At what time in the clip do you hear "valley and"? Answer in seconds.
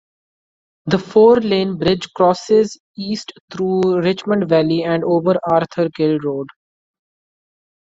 4.49-5.03